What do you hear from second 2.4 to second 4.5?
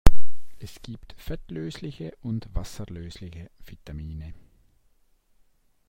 wasserlösliche Vitamine.